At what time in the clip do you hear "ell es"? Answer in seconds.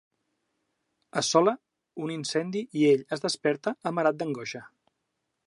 2.95-3.23